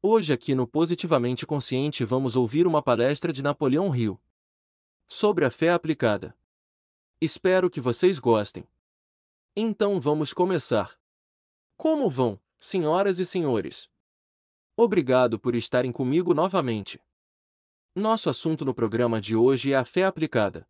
[0.00, 4.16] Hoje aqui no Positivamente Consciente vamos ouvir uma palestra de Napoleão Hill
[5.08, 6.38] sobre a fé aplicada.
[7.20, 8.64] Espero que vocês gostem.
[9.56, 10.96] Então vamos começar.
[11.76, 13.90] Como vão, senhoras e senhores?
[14.76, 17.02] Obrigado por estarem comigo novamente.
[17.92, 20.64] Nosso assunto no programa de hoje é a fé aplicada.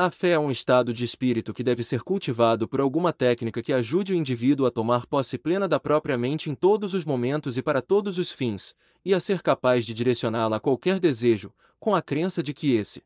[0.00, 3.72] A fé é um estado de espírito que deve ser cultivado por alguma técnica que
[3.72, 7.62] ajude o indivíduo a tomar posse plena da própria mente em todos os momentos e
[7.62, 12.00] para todos os fins, e a ser capaz de direcioná-la a qualquer desejo, com a
[12.00, 13.02] crença de que esse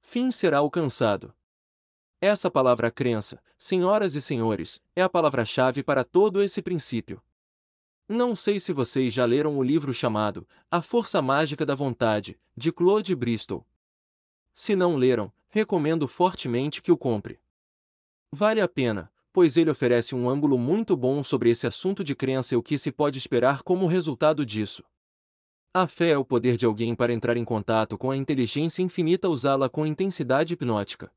[0.00, 1.32] fim será alcançado.
[2.20, 7.22] Essa palavra crença, senhoras e senhores, é a palavra-chave para todo esse princípio.
[8.08, 12.72] Não sei se vocês já leram o livro chamado A Força Mágica da Vontade, de
[12.72, 13.64] Claude Bristol.
[14.52, 17.38] Se não leram, recomendo fortemente que o compre.
[18.32, 22.54] Vale a pena, pois ele oferece um ângulo muito bom sobre esse assunto de crença
[22.54, 24.82] e o que se pode esperar como resultado disso.
[25.74, 29.28] A fé é o poder de alguém para entrar em contato com a inteligência infinita
[29.28, 31.12] usá-la com intensidade hipnótica.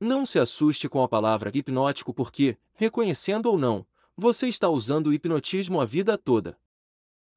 [0.00, 3.84] Não se assuste com a palavra hipnótico porque, reconhecendo ou não,
[4.16, 6.56] você está usando o hipnotismo a vida toda.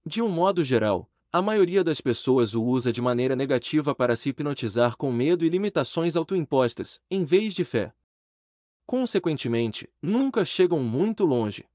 [0.05, 4.29] De um modo geral, a maioria das pessoas o usa de maneira negativa para se
[4.29, 7.91] hipnotizar com medo e limitações autoimpostas, em vez de fé.
[8.85, 11.65] Consequentemente, nunca chegam muito longe.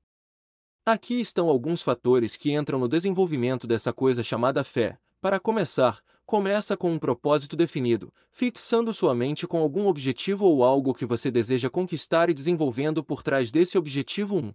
[0.87, 4.97] Aqui estão alguns fatores que entram no desenvolvimento dessa coisa chamada fé.
[5.20, 10.94] Para começar, começa com um propósito definido, fixando sua mente com algum objetivo ou algo
[10.94, 14.54] que você deseja conquistar e desenvolvendo por trás desse objetivo um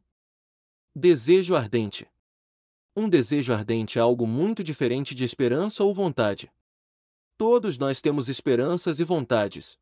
[0.95, 2.07] desejo ardente.
[2.95, 6.51] Um desejo ardente é algo muito diferente de esperança ou vontade.
[7.35, 9.79] Todos nós temos esperanças e vontades.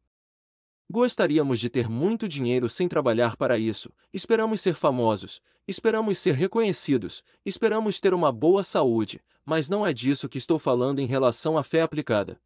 [0.89, 7.21] Gostaríamos de ter muito dinheiro sem trabalhar para isso, esperamos ser famosos, esperamos ser reconhecidos,
[7.45, 11.63] esperamos ter uma boa saúde, mas não é disso que estou falando em relação à
[11.63, 12.39] fé aplicada.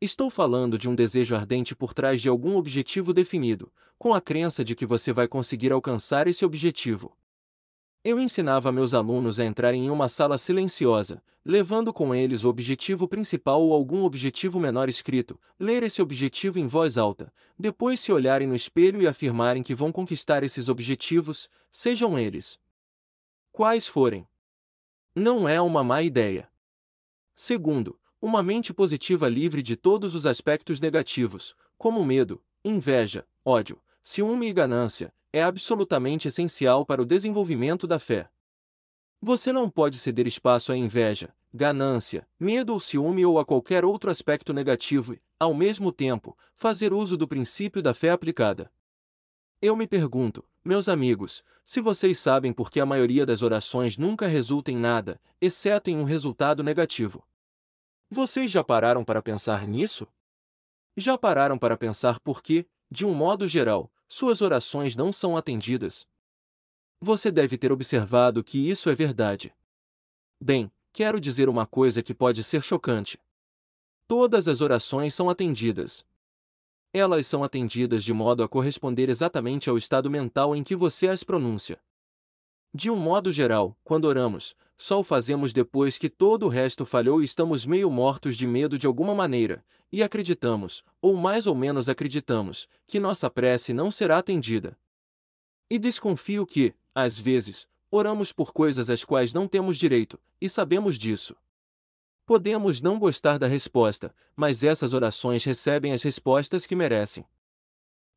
[0.00, 4.64] Estou falando de um desejo ardente por trás de algum objetivo definido, com a crença
[4.64, 7.16] de que você vai conseguir alcançar esse objetivo.
[8.04, 13.06] Eu ensinava meus alunos a entrarem em uma sala silenciosa, levando com eles o objetivo
[13.06, 18.48] principal ou algum objetivo menor escrito, ler esse objetivo em voz alta, depois se olharem
[18.48, 22.58] no espelho e afirmarem que vão conquistar esses objetivos, sejam eles
[23.52, 24.26] quais forem.
[25.14, 26.50] Não é uma má ideia.
[27.34, 34.48] Segundo, uma mente positiva livre de todos os aspectos negativos, como medo, inveja, ódio, ciúme
[34.48, 38.28] e ganância, é absolutamente essencial para o desenvolvimento da fé.
[39.20, 44.10] Você não pode ceder espaço à inveja, ganância, medo ou ciúme ou a qualquer outro
[44.10, 48.70] aspecto negativo e, ao mesmo tempo, fazer uso do princípio da fé aplicada.
[49.60, 54.26] Eu me pergunto, meus amigos, se vocês sabem por que a maioria das orações nunca
[54.26, 57.24] resulta em nada, exceto em um resultado negativo.
[58.10, 60.06] Vocês já pararam para pensar nisso?
[60.96, 66.06] Já pararam para pensar por que, de um modo geral, suas orações não são atendidas.
[67.00, 69.54] Você deve ter observado que isso é verdade.
[70.38, 73.18] Bem, quero dizer uma coisa que pode ser chocante.
[74.06, 76.04] Todas as orações são atendidas.
[76.92, 81.24] Elas são atendidas de modo a corresponder exatamente ao estado mental em que você as
[81.24, 81.80] pronuncia.
[82.74, 87.22] De um modo geral, quando oramos, só o fazemos depois que todo o resto falhou
[87.22, 91.88] e estamos meio mortos de medo de alguma maneira, e acreditamos, ou mais ou menos
[91.88, 94.76] acreditamos, que nossa prece não será atendida.
[95.70, 100.98] E desconfio que, às vezes, oramos por coisas às quais não temos direito, e sabemos
[100.98, 101.36] disso.
[102.26, 107.24] Podemos não gostar da resposta, mas essas orações recebem as respostas que merecem.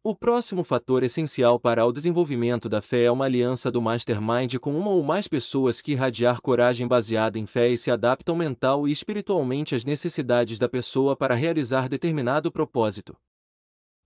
[0.07, 4.77] O próximo fator essencial para o desenvolvimento da fé é uma aliança do mastermind com
[4.77, 8.91] uma ou mais pessoas que irradiar coragem baseada em fé e se adaptam mental e
[8.91, 13.17] espiritualmente às necessidades da pessoa para realizar determinado propósito.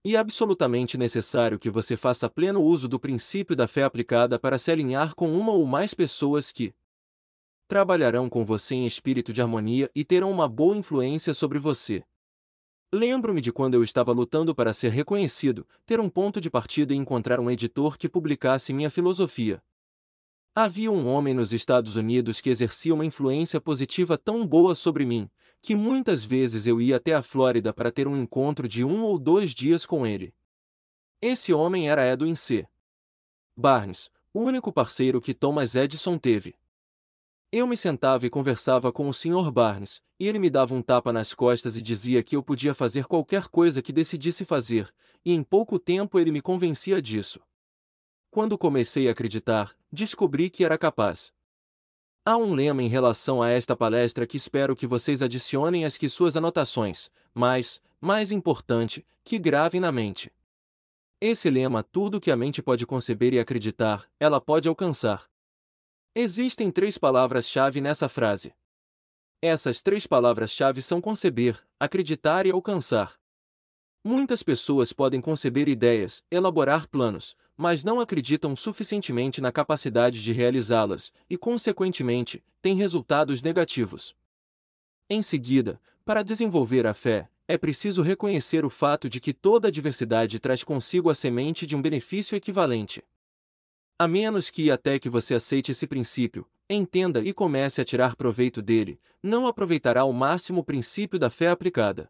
[0.05, 4.57] E é absolutamente necessário que você faça pleno uso do princípio da fé aplicada para
[4.57, 6.73] se alinhar com uma ou mais pessoas que
[7.67, 12.05] trabalharão com você em espírito de harmonia e terão uma boa influência sobre você.
[12.91, 16.97] Lembro-me de quando eu estava lutando para ser reconhecido, ter um ponto de partida e
[16.97, 19.61] encontrar um editor que publicasse minha filosofia.
[20.55, 25.29] Havia um homem nos Estados Unidos que exercia uma influência positiva tão boa sobre mim,
[25.61, 29.19] que muitas vezes eu ia até a Flórida para ter um encontro de um ou
[29.19, 30.33] dois dias com ele.
[31.21, 32.67] Esse homem era Edwin C.
[33.55, 36.55] Barnes, o único parceiro que Thomas Edison teve.
[37.51, 39.49] Eu me sentava e conversava com o Sr.
[39.51, 43.05] Barnes, e ele me dava um tapa nas costas e dizia que eu podia fazer
[43.05, 44.93] qualquer coisa que decidisse fazer,
[45.25, 47.39] e em pouco tempo ele me convencia disso.
[48.29, 51.33] Quando comecei a acreditar, descobri que era capaz.
[52.23, 56.07] Há um lema em relação a esta palestra que espero que vocês adicionem às que
[56.07, 60.31] suas anotações, mas, mais importante, que gravem na mente.
[61.19, 65.28] Esse lema, tudo que a mente pode conceber e acreditar, ela pode alcançar.
[66.15, 68.51] Existem três palavras-chave nessa frase.
[69.41, 73.19] Essas três palavras-chave são conceber, acreditar e alcançar.
[74.03, 81.11] Muitas pessoas podem conceber ideias, elaborar planos, mas não acreditam suficientemente na capacidade de realizá-las
[81.29, 84.15] e, consequentemente, têm resultados negativos.
[85.09, 90.39] Em seguida, para desenvolver a fé, é preciso reconhecer o fato de que toda adversidade
[90.39, 93.03] traz consigo a semente de um benefício equivalente.
[94.01, 98.61] A menos que até que você aceite esse princípio, entenda e comece a tirar proveito
[98.61, 102.09] dele, não aproveitará ao máximo o princípio da fé aplicada.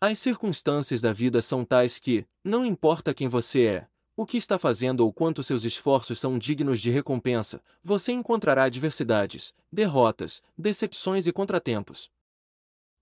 [0.00, 4.58] As circunstâncias da vida são tais que, não importa quem você é, o que está
[4.58, 11.32] fazendo ou quanto seus esforços são dignos de recompensa, você encontrará adversidades, derrotas, decepções e
[11.32, 12.10] contratempos.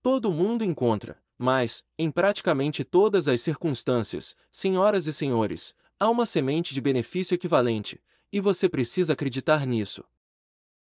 [0.03, 6.75] Todo mundo encontra, mas, em praticamente todas as circunstâncias, senhoras e senhores, Há uma semente
[6.75, 7.99] de benefício equivalente,
[8.31, 10.03] e você precisa acreditar nisso.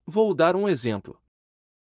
[0.07, 1.21] Vou dar um exemplo.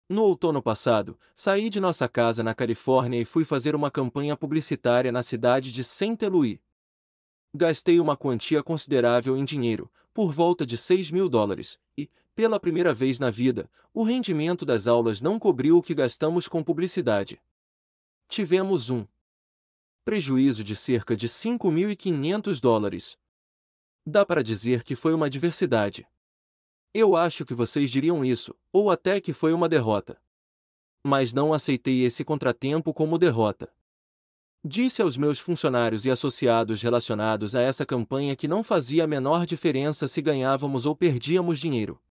[0.07, 5.11] No outono passado, saí de nossa casa na Califórnia e fui fazer uma campanha publicitária
[5.11, 6.57] na cidade de Saint Louis.
[7.53, 12.93] Gastei uma quantia considerável em dinheiro, por volta de 6 mil dólares, e, pela primeira
[12.93, 17.41] vez na vida, o rendimento das aulas não cobriu o que gastamos com publicidade.
[18.29, 19.05] Tivemos um
[20.03, 23.17] prejuízo de cerca de 5.500 dólares.
[24.05, 26.07] Dá para dizer que foi uma adversidade.
[26.93, 30.19] Eu acho que vocês diriam isso, ou até que foi uma derrota.
[31.03, 33.71] Mas não aceitei esse contratempo como derrota.
[34.63, 39.45] Disse aos meus funcionários e associados relacionados a essa campanha que não fazia a menor
[39.45, 42.01] diferença se ganhávamos ou perdíamos dinheiro.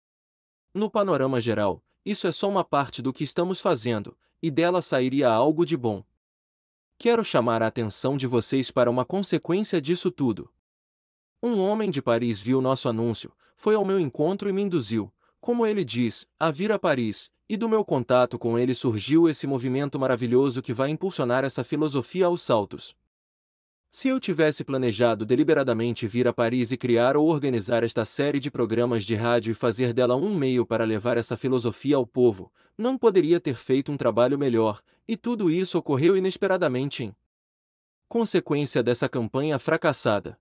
[0.72, 5.28] No panorama geral, isso é só uma parte do que estamos fazendo, e dela sairia
[5.28, 6.04] algo de bom.
[7.02, 10.50] Quero chamar a atenção de vocês para uma consequência disso tudo.
[11.42, 15.10] Um homem de Paris viu nosso anúncio, foi ao meu encontro e me induziu,
[15.40, 19.46] como ele diz, a vir a Paris, e do meu contato com ele surgiu esse
[19.46, 22.94] movimento maravilhoso que vai impulsionar essa filosofia aos saltos.
[23.92, 28.48] Se eu tivesse planejado deliberadamente vir a Paris e criar ou organizar esta série de
[28.48, 32.96] programas de rádio e fazer dela um meio para levar essa filosofia ao povo, não
[32.96, 37.16] poderia ter feito um trabalho melhor, e tudo isso ocorreu inesperadamente em
[38.08, 40.38] consequência dessa campanha fracassada.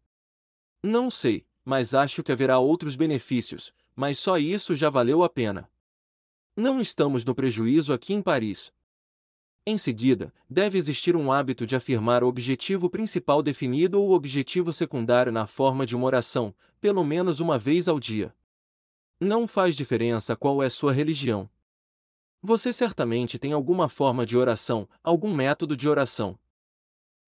[0.84, 5.68] Não sei, mas acho que haverá outros benefícios, mas só isso já valeu a pena.
[6.56, 8.72] Não estamos no prejuízo aqui em Paris,
[9.70, 14.74] em seguida, deve existir um hábito de afirmar o objetivo principal definido ou o objetivo
[14.74, 18.34] secundário na forma de uma oração, pelo menos uma vez ao dia.
[19.20, 21.50] Não faz diferença qual é sua religião.
[22.42, 26.40] Você certamente tem alguma forma de oração, algum método de oração.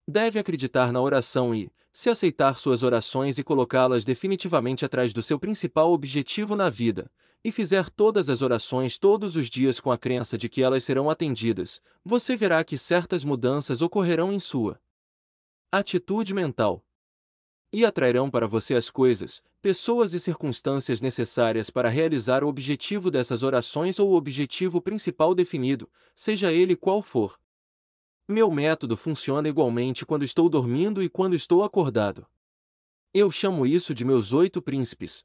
[0.08, 5.38] Deve acreditar na oração e, se aceitar suas orações e colocá-las definitivamente atrás do seu
[5.38, 7.10] principal objetivo na vida,
[7.44, 11.10] e fizer todas as orações todos os dias com a crença de que elas serão
[11.10, 14.80] atendidas, você verá que certas mudanças ocorrerão em sua
[15.70, 16.84] atitude mental.
[17.72, 23.42] E atrairão para você as coisas, pessoas e circunstâncias necessárias para realizar o objetivo dessas
[23.42, 27.40] orações ou o objetivo principal definido, seja ele qual for.
[28.28, 32.26] Meu método funciona igualmente quando estou dormindo e quando estou acordado.
[33.14, 35.24] Eu chamo isso de meus oito príncipes.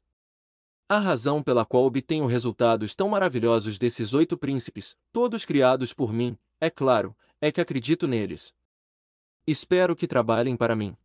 [0.90, 6.34] A razão pela qual obtenho resultados tão maravilhosos desses oito príncipes, todos criados por mim,
[6.58, 8.54] é claro, é que acredito neles.
[9.46, 10.96] Espero que trabalhem para mim.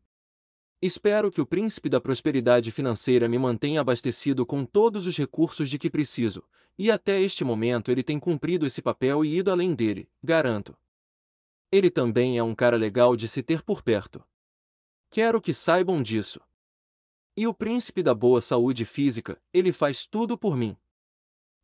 [0.81, 5.77] Espero que o príncipe da prosperidade financeira me mantenha abastecido com todos os recursos de
[5.77, 6.45] que preciso,
[6.77, 10.77] e até este momento ele tem cumprido esse papel e ido além dele, garanto.
[11.69, 14.23] Ele também é um cara legal de se ter por perto.
[15.09, 16.39] Quero que saibam disso.
[17.35, 20.77] E o príncipe da boa saúde física, ele faz tudo por mim.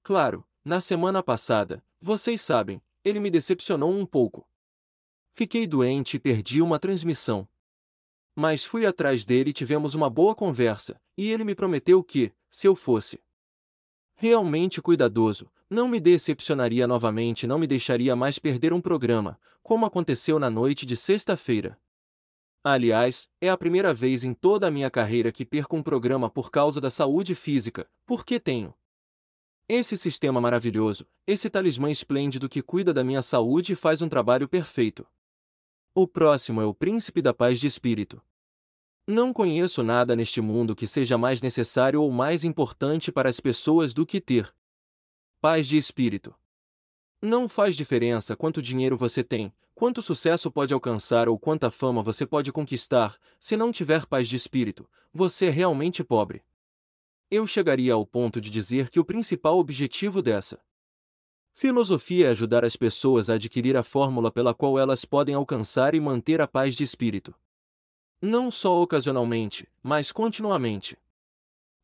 [0.02, 4.48] Claro, na semana passada, vocês sabem, ele me decepcionou um pouco.
[5.32, 7.48] Fiquei doente e perdi uma transmissão.
[8.36, 12.68] Mas fui atrás dele e tivemos uma boa conversa, e ele me prometeu que, se
[12.68, 13.22] eu fosse
[14.16, 20.40] realmente cuidadoso, não me decepcionaria novamente, não me deixaria mais perder um programa, como aconteceu
[20.40, 21.80] na noite de sexta-feira.
[22.72, 26.52] Aliás, é a primeira vez em toda a minha carreira que perco um programa por
[26.52, 28.76] causa da saúde física, porque tenho
[29.68, 34.48] esse sistema maravilhoso, esse talismã esplêndido que cuida da minha saúde e faz um trabalho
[34.48, 35.04] perfeito.
[35.96, 38.22] O próximo é o príncipe da paz de espírito.
[39.08, 43.96] Não conheço nada neste mundo que seja mais necessário ou mais importante para as pessoas
[43.96, 44.54] do que ter
[45.42, 46.36] paz de espírito.
[47.22, 52.26] Não faz diferença quanto dinheiro você tem, quanto sucesso pode alcançar ou quanta fama você
[52.26, 56.42] pode conquistar, se não tiver paz de espírito, você é realmente pobre.
[57.30, 60.62] Eu chegaria ao ponto de dizer que o principal objetivo dessa
[61.52, 66.00] filosofia é ajudar as pessoas a adquirir a fórmula pela qual elas podem alcançar e
[66.00, 67.36] manter a paz de espírito.
[68.22, 70.98] Não só ocasionalmente, mas continuamente.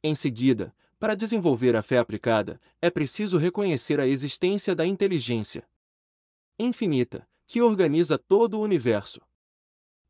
[0.02, 0.74] Em seguida,
[1.06, 5.64] para desenvolver a fé aplicada, é preciso reconhecer a existência da inteligência
[6.58, 9.22] infinita, que organiza todo o universo.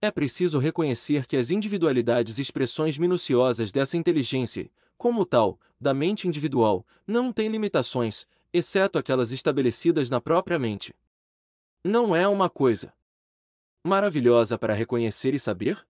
[0.01, 6.29] É preciso reconhecer que as individualidades e expressões minuciosas dessa inteligência, como tal, da mente
[6.29, 10.95] individual, não têm limitações, exceto aquelas estabelecidas na própria mente.
[11.83, 12.93] Não é uma coisa
[13.85, 15.85] maravilhosa para reconhecer e saber?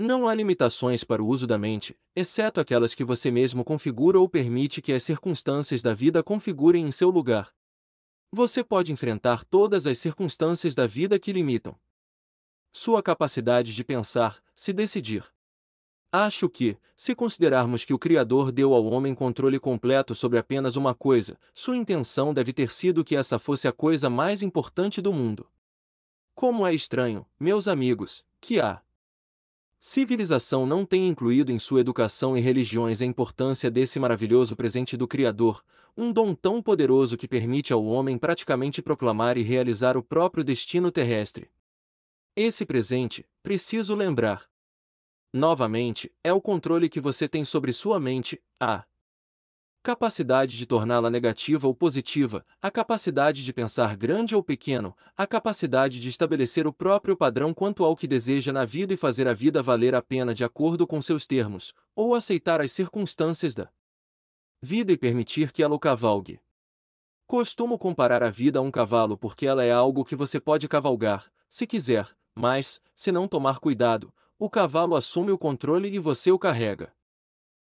[0.00, 4.28] Não há limitações para o uso da mente, exceto aquelas que você mesmo configura ou
[4.28, 7.52] permite que as circunstâncias da vida configurem em seu lugar.
[8.30, 11.76] Você pode enfrentar todas as circunstâncias da vida que limitam
[12.70, 15.24] sua capacidade de pensar, se decidir.
[16.12, 20.94] Acho que, se considerarmos que o Criador deu ao homem controle completo sobre apenas uma
[20.94, 25.48] coisa, sua intenção deve ter sido que essa fosse a coisa mais importante do mundo.
[26.34, 28.80] Como é estranho, meus amigos, que a
[29.80, 35.06] Civilização não tem incluído em sua educação e religiões a importância desse maravilhoso presente do
[35.06, 35.64] Criador,
[35.96, 40.90] um dom tão poderoso que permite ao homem praticamente proclamar e realizar o próprio destino
[40.90, 41.48] terrestre.
[42.34, 44.48] Esse presente, preciso lembrar.
[45.32, 48.84] Novamente, é o controle que você tem sobre sua mente, a
[49.82, 56.00] capacidade de torná-la negativa ou positiva, a capacidade de pensar grande ou pequeno, a capacidade
[56.00, 59.62] de estabelecer o próprio padrão quanto ao que deseja na vida e fazer a vida
[59.62, 63.70] valer a pena de acordo com seus termos, ou aceitar as circunstâncias da
[64.60, 66.40] vida e permitir que ela o cavalgue.
[67.26, 71.30] Costumo comparar a vida a um cavalo porque ela é algo que você pode cavalgar,
[71.48, 76.38] se quiser, mas, se não tomar cuidado, o cavalo assume o controle e você o
[76.38, 76.92] carrega.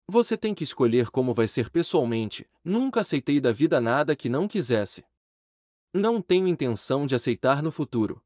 [0.07, 2.45] Você tem que escolher como vai ser pessoalmente.
[2.63, 5.05] Nunca aceitei da vida nada que não quisesse.
[5.93, 8.21] Não tenho intenção de aceitar no futuro.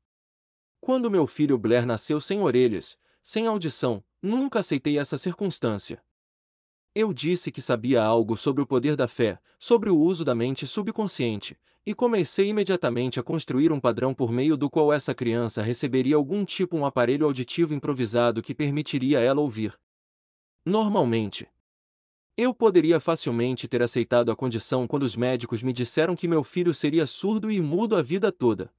[0.79, 6.01] Quando meu filho Blair nasceu sem orelhas, sem audição, nunca aceitei essa circunstância.
[6.95, 10.65] Eu disse que sabia algo sobre o poder da fé, sobre o uso da mente
[10.65, 16.15] subconsciente, e comecei imediatamente a construir um padrão por meio do qual essa criança receberia
[16.15, 19.77] algum tipo um aparelho auditivo improvisado que permitiria ela ouvir.
[20.65, 21.47] Normalmente,
[22.37, 26.71] eu poderia facilmente ter aceitado a condição quando os médicos me disseram que meu filho
[26.71, 28.71] seria surdo e mudo a vida toda.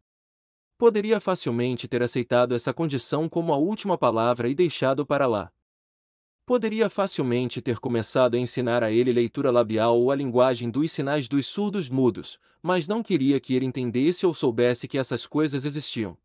[0.78, 5.50] Poderia facilmente ter aceitado essa condição como a última palavra e deixado para lá.
[6.46, 11.26] Poderia facilmente ter começado a ensinar a ele leitura labial ou a linguagem dos sinais
[11.26, 16.16] dos surdos mudos, mas não queria que ele entendesse ou soubesse que essas coisas existiam.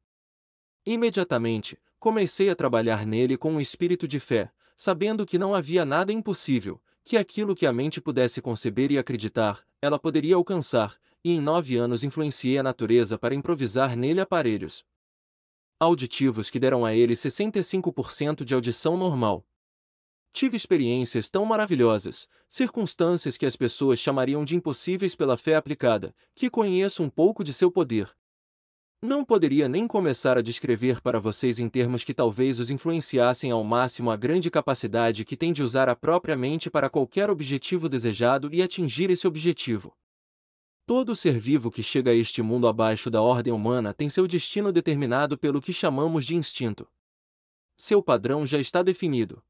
[0.85, 6.13] Imediatamente, comecei a trabalhar nele com um espírito de fé, sabendo que não havia nada
[6.13, 11.41] impossível, que aquilo que a mente pudesse conceber e acreditar, ela poderia alcançar, e em
[11.41, 14.85] nove anos influenciei a natureza para improvisar nele aparelhos
[15.79, 19.45] auditivos que deram a ele 65% de audição normal.
[20.31, 26.49] Tive experiências tão maravilhosas, circunstâncias que as pessoas chamariam de impossíveis pela fé aplicada, que
[26.49, 28.15] conheço um pouco de seu poder,
[29.03, 33.61] não poderia nem começar a descrever para vocês em termos que talvez os influenciassem ao
[33.61, 38.49] máximo a grande capacidade que tem de usar a própria mente para qualquer objetivo desejado
[38.53, 39.93] e atingir esse objetivo.
[40.85, 44.71] Todo ser vivo que chega a este mundo abaixo da ordem humana tem seu destino
[44.71, 46.87] determinado pelo que chamamos de instinto.
[47.75, 49.43] Seu padrão já está definido.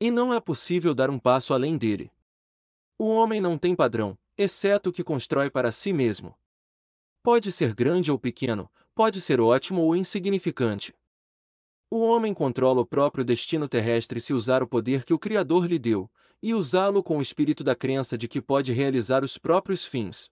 [0.00, 2.10] E não é possível dar um passo além dele.
[2.98, 6.36] O homem não tem padrão, exceto o que constrói para si mesmo.
[7.26, 10.94] Pode ser grande ou pequeno, pode ser ótimo ou insignificante.
[11.90, 15.76] O homem controla o próprio destino terrestre se usar o poder que o Criador lhe
[15.76, 16.08] deu,
[16.40, 20.30] e usá-lo com o espírito da crença de que pode realizar os próprios fins.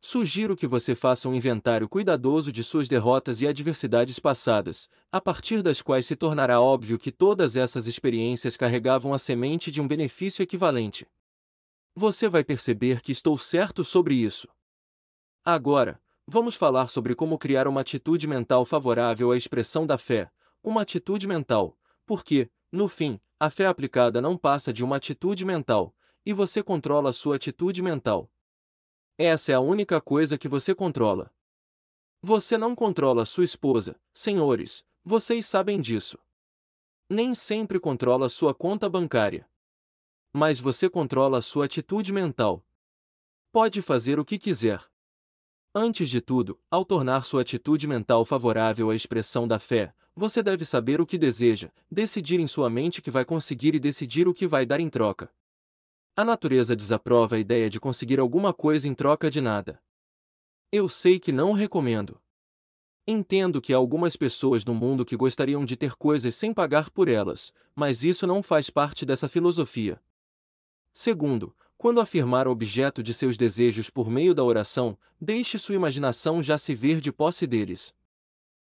[0.00, 5.62] Sugiro que você faça um inventário cuidadoso de suas derrotas e adversidades passadas, a partir
[5.62, 10.42] das quais se tornará óbvio que todas essas experiências carregavam a semente de um benefício
[10.42, 11.06] equivalente.
[11.94, 14.48] Você vai perceber que estou certo sobre isso.
[15.44, 20.30] Agora, vamos falar sobre como criar uma atitude mental favorável à expressão da fé,
[20.62, 25.92] uma atitude mental, porque, no fim, a fé aplicada não passa de uma atitude mental,
[26.24, 28.30] e você controla a sua atitude mental.
[29.18, 31.34] Essa é a única coisa que você controla.
[32.22, 36.18] Você não controla sua esposa, senhores, vocês sabem disso.
[37.08, 39.50] Nem sempre controla sua conta bancária.
[40.32, 42.64] Mas você controla sua atitude mental.
[43.50, 44.91] Pode fazer o que quiser.
[45.74, 50.66] Antes de tudo, ao tornar sua atitude mental favorável à expressão da fé, você deve
[50.66, 54.46] saber o que deseja, decidir em sua mente que vai conseguir e decidir o que
[54.46, 55.32] vai dar em troca.
[56.14, 59.82] A natureza desaprova a ideia de conseguir alguma coisa em troca de nada.
[60.70, 62.20] Eu sei que não recomendo.
[63.06, 67.08] Entendo que há algumas pessoas no mundo que gostariam de ter coisas sem pagar por
[67.08, 69.98] elas, mas isso não faz parte dessa filosofia.
[70.92, 76.40] Segundo, quando afirmar o objeto de seus desejos por meio da oração, deixe sua imaginação
[76.40, 77.92] já se ver de posse deles.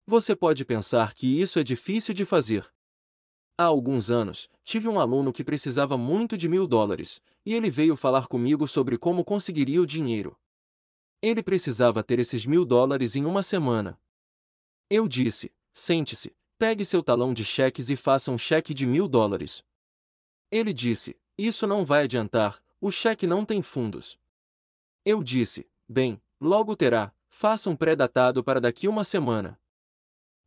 [0.06, 2.70] Você pode pensar que isso é difícil de fazer.
[3.56, 7.96] Há alguns anos, tive um aluno que precisava muito de mil dólares, e ele veio
[7.96, 10.38] falar comigo sobre como conseguiria o dinheiro.
[11.22, 13.98] Ele precisava ter esses mil dólares em uma semana.
[14.90, 19.64] Eu disse: sente-se, pegue seu talão de cheques e faça um cheque de mil dólares.
[20.52, 24.18] Ele disse: Isso não vai adiantar, o cheque não tem fundos.
[25.04, 29.58] Eu disse: Bem, logo terá, faça um pré-datado para daqui uma semana.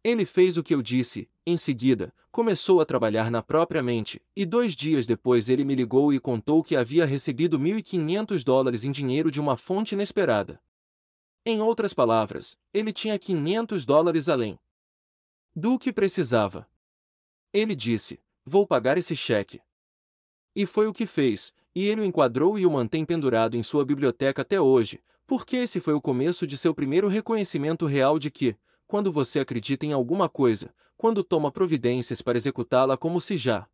[0.03, 4.45] Ele fez o que eu disse, em seguida, começou a trabalhar na própria mente, e
[4.45, 9.29] dois dias depois ele me ligou e contou que havia recebido 1.500 dólares em dinheiro
[9.29, 10.59] de uma fonte inesperada.
[11.45, 14.59] Em outras palavras, ele tinha 500 dólares além
[15.55, 16.67] do que precisava.
[17.53, 19.61] Ele disse: Vou pagar esse cheque.
[20.55, 23.86] E foi o que fez, e ele o enquadrou e o mantém pendurado em sua
[23.86, 28.55] biblioteca até hoje, porque esse foi o começo de seu primeiro reconhecimento real de que,
[28.86, 33.68] quando você acredita em alguma coisa, quando toma providências para executá-la como se já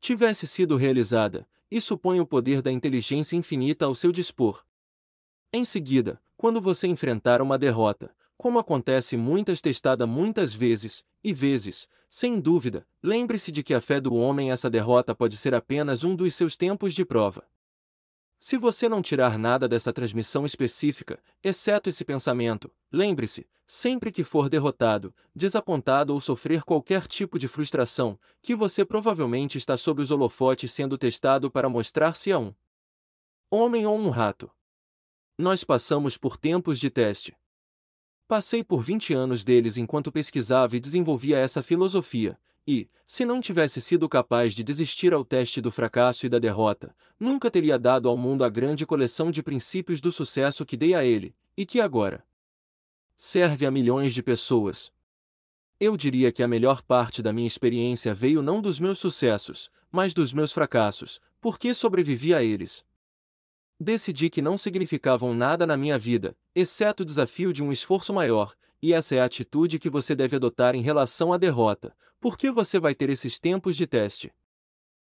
[0.00, 4.64] tivesse sido realizada, isso põe o poder da inteligência infinita ao seu dispor.
[5.52, 11.86] Em seguida, quando você enfrentar uma derrota, como acontece muitas testada muitas vezes, e vezes,
[12.08, 16.16] sem dúvida, lembre-se de que a fé do homem essa derrota pode ser apenas um
[16.16, 17.46] dos seus tempos de prova.
[18.38, 24.48] Se você não tirar nada dessa transmissão específica, exceto esse pensamento, lembre-se, sempre que for
[24.48, 30.72] derrotado, desapontado ou sofrer qualquer tipo de frustração, que você provavelmente está sob os holofotes
[30.72, 32.54] sendo testado para mostrar-se a um
[33.50, 34.50] homem ou um rato.
[35.36, 37.36] Nós passamos por tempos de teste.
[38.30, 43.80] Passei por 20 anos deles enquanto pesquisava e desenvolvia essa filosofia, e, se não tivesse
[43.80, 48.16] sido capaz de desistir ao teste do fracasso e da derrota, nunca teria dado ao
[48.16, 52.24] mundo a grande coleção de princípios do sucesso que dei a ele, e que agora
[53.16, 54.92] serve a milhões de pessoas.
[55.80, 60.14] Eu diria que a melhor parte da minha experiência veio não dos meus sucessos, mas
[60.14, 62.84] dos meus fracassos, porque sobrevivi a eles.
[63.82, 68.54] Decidi que não significavam nada na minha vida, exceto o desafio de um esforço maior,
[68.82, 72.78] e essa é a atitude que você deve adotar em relação à derrota, porque você
[72.78, 74.30] vai ter esses tempos de teste.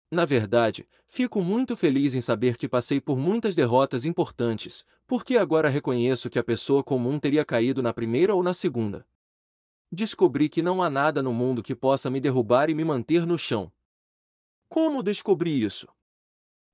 [0.09, 5.69] Na verdade, fico muito feliz em saber que passei por muitas derrotas importantes, porque agora
[5.69, 9.05] reconheço que a pessoa comum teria caído na primeira ou na segunda.
[9.91, 13.37] Descobri que não há nada no mundo que possa me derrubar e me manter no
[13.37, 13.71] chão.
[14.67, 15.87] Como descobri isso?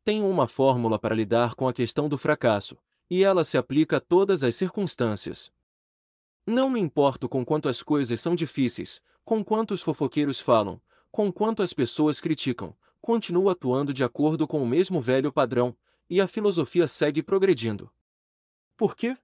[0.04, 2.76] Tenho uma fórmula para lidar com a questão do fracasso,
[3.10, 5.52] e ela se aplica a todas as circunstâncias.
[6.46, 11.32] Não me importo com quanto as coisas são difíceis, com quanto os fofoqueiros falam, com
[11.32, 15.78] quanto as pessoas criticam, continuo atuando de acordo com o mesmo velho padrão,
[16.10, 17.92] e a filosofia segue progredindo.
[18.76, 19.16] Por quê?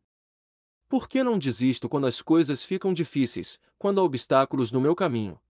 [0.88, 5.42] Por que não desisto quando as coisas ficam difíceis, quando há obstáculos no meu caminho?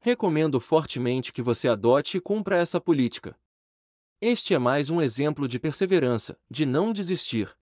[0.00, 3.38] Recomendo fortemente que você adote e cumpra essa política.
[4.22, 7.56] Este é mais um exemplo de perseverança, de não desistir.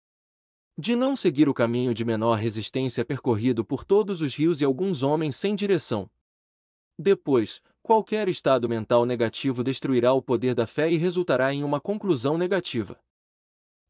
[0.79, 5.03] De não seguir o caminho de menor resistência percorrido por todos os rios e alguns
[5.03, 6.09] homens sem direção.
[6.97, 12.38] Depois, qualquer estado mental negativo destruirá o poder da fé e resultará em uma conclusão
[12.38, 13.03] negativa.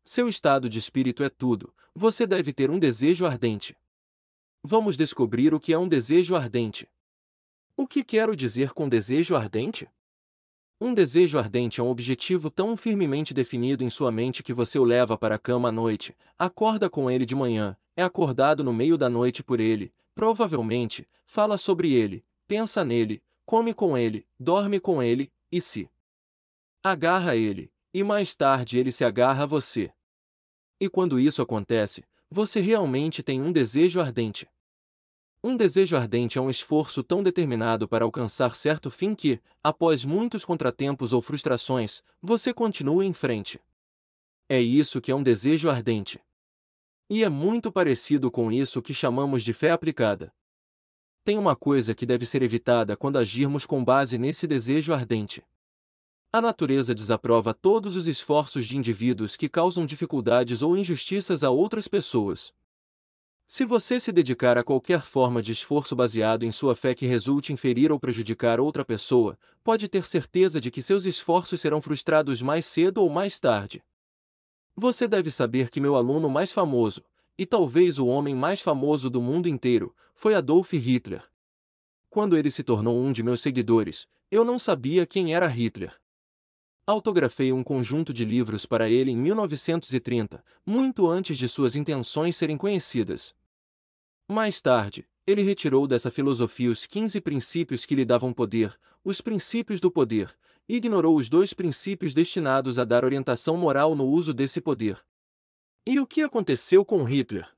[0.02, 3.76] Seu estado de espírito é tudo, você deve ter um desejo ardente.
[4.62, 6.88] Vamos descobrir o que é um desejo ardente.
[7.76, 9.86] O que quero dizer com desejo ardente?
[10.80, 14.84] Um desejo ardente é um objetivo tão firmemente definido em sua mente que você o
[14.84, 18.98] leva para a cama à noite, acorda com ele de manhã, é acordado no meio
[18.98, 25.02] da noite por ele, provavelmente, fala sobre ele, pensa nele, come com ele, dorme com
[25.02, 25.88] ele, e se
[26.82, 29.92] agarra a ele, e mais tarde ele se agarra a você.
[30.80, 34.48] E quando isso acontece, você realmente tem um desejo ardente.
[35.46, 40.42] Um desejo ardente é um esforço tão determinado para alcançar certo fim que, após muitos
[40.42, 43.60] contratempos ou frustrações, você continua em frente.
[44.48, 46.18] É isso que é um desejo ardente.
[47.10, 50.32] E é muito parecido com isso que chamamos de fé aplicada.
[51.22, 55.42] Tem uma coisa que deve ser evitada quando agirmos com base nesse desejo ardente.
[56.32, 61.86] A natureza desaprova todos os esforços de indivíduos que causam dificuldades ou injustiças a outras
[61.86, 62.54] pessoas.
[63.46, 67.52] Se você se dedicar a qualquer forma de esforço baseado em sua fé que resulte
[67.52, 72.40] em ferir ou prejudicar outra pessoa, pode ter certeza de que seus esforços serão frustrados
[72.40, 73.84] mais cedo ou mais tarde.
[74.74, 77.04] Você deve saber que meu aluno mais famoso,
[77.36, 81.22] e talvez o homem mais famoso do mundo inteiro, foi Adolf Hitler.
[82.08, 85.94] Quando ele se tornou um de meus seguidores, eu não sabia quem era Hitler.
[86.86, 92.58] Autografei um conjunto de livros para ele em 1930, muito antes de suas intenções serem
[92.58, 93.34] conhecidas.
[94.28, 99.80] Mais tarde, ele retirou dessa filosofia os 15 princípios que lhe davam poder, os princípios
[99.80, 100.36] do poder,
[100.68, 105.02] e ignorou os dois princípios destinados a dar orientação moral no uso desse poder.
[105.86, 107.50] E o que aconteceu com Hitler?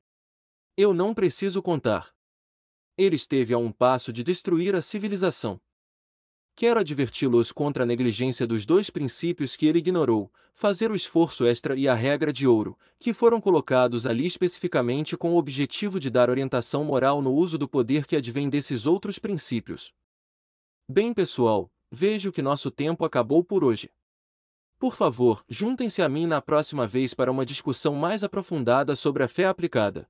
[0.77, 2.13] Eu não preciso contar.
[2.97, 5.59] Ele esteve a um passo de destruir a civilização.
[6.59, 11.75] Quero adverti-los contra a negligência dos dois princípios que ele ignorou, fazer o esforço extra
[11.75, 16.31] e a regra de ouro, que foram colocados ali especificamente com o objetivo de dar
[16.31, 19.93] orientação moral no uso do poder que advém desses outros princípios.
[20.89, 23.91] Bem, pessoal, vejo que nosso tempo acabou por hoje.
[24.79, 29.27] Por favor, juntem-se a mim na próxima vez para uma discussão mais aprofundada sobre a
[29.27, 30.09] fé aplicada.